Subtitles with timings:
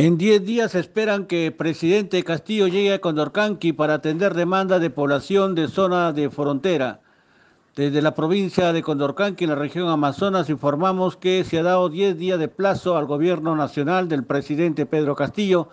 [0.00, 4.90] En 10 días esperan que el presidente Castillo llegue a Condorcanqui para atender demandas de
[4.90, 7.00] población de zona de frontera.
[7.74, 12.16] Desde la provincia de Condorcanqui, en la región Amazonas, informamos que se ha dado 10
[12.16, 15.68] días de plazo al gobierno nacional del presidente Pedro Castillo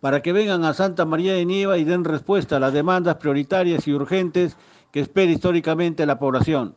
[0.00, 3.88] para que vengan a Santa María de Nieva y den respuesta a las demandas prioritarias
[3.88, 4.58] y urgentes
[4.92, 6.74] que espera históricamente la población.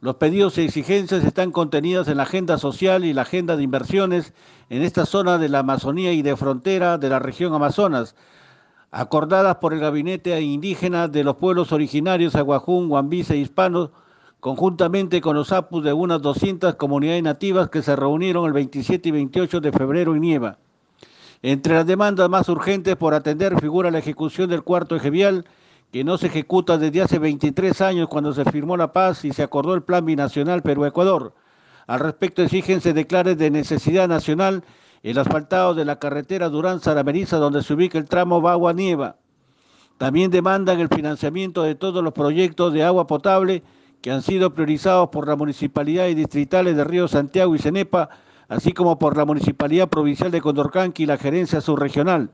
[0.00, 4.34] Los pedidos y exigencias están contenidos en la agenda social y la agenda de inversiones
[4.68, 8.14] en esta zona de la Amazonía y de frontera de la región Amazonas,
[8.90, 13.90] acordadas por el Gabinete Indígena de los Pueblos Originarios Aguajún, Guambisa e Hispanos,
[14.40, 19.12] conjuntamente con los APUS de unas 200 comunidades nativas que se reunieron el 27 y
[19.12, 20.58] 28 de febrero en Nieva.
[21.40, 25.46] Entre las demandas más urgentes por atender figura la ejecución del cuarto eje vial
[25.96, 29.42] que no se ejecuta desde hace 23 años cuando se firmó la paz y se
[29.42, 31.32] acordó el Plan Binacional Perú-Ecuador.
[31.86, 34.62] Al respecto exigen se declare de necesidad nacional
[35.02, 39.16] el asfaltado de la carretera Durán-Sarameriza donde se ubica el tramo Bagua-Nieva.
[39.96, 43.62] También demandan el financiamiento de todos los proyectos de agua potable
[44.02, 48.10] que han sido priorizados por la Municipalidad y Distritales de Río Santiago y Cenepa,
[48.48, 52.32] así como por la Municipalidad Provincial de Condorcanqui y la Gerencia Subregional.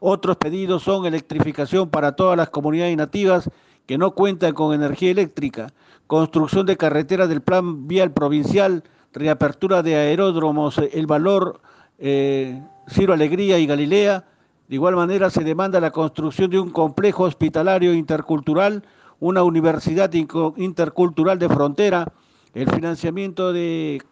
[0.00, 3.50] Otros pedidos son electrificación para todas las comunidades nativas
[3.86, 5.72] que no cuentan con energía eléctrica,
[6.06, 11.60] construcción de carreteras del plan vial provincial, reapertura de aeródromos, El Valor,
[11.98, 14.24] eh, Ciro Alegría y Galilea.
[14.68, 18.84] De igual manera se demanda la construcción de un complejo hospitalario intercultural,
[19.20, 22.12] una universidad intercultural de frontera,
[22.54, 24.02] el financiamiento de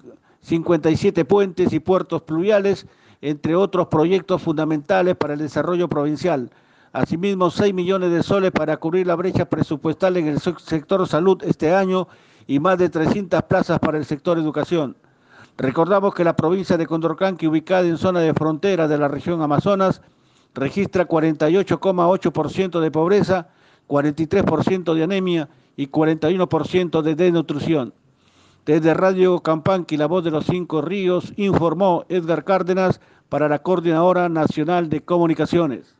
[0.42, 2.86] 57 puentes y puertos pluviales,
[3.22, 6.50] entre otros proyectos fundamentales para el desarrollo provincial.
[6.92, 11.74] Asimismo, 6 millones de soles para cubrir la brecha presupuestal en el sector salud este
[11.74, 12.08] año
[12.46, 14.96] y más de 300 plazas para el sector educación.
[15.56, 20.02] Recordamos que la provincia de Condorcanqui, ubicada en zona de frontera de la región Amazonas,
[20.54, 23.48] registra 48,8% de pobreza,
[23.88, 27.94] 43% de anemia y 41% de desnutrición.
[28.64, 34.28] Desde Radio Campanqui, la voz de los cinco ríos, informó Edgar Cárdenas para la Coordinadora
[34.28, 35.96] Nacional de Comunicaciones.